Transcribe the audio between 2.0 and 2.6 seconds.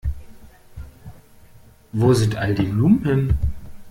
sind all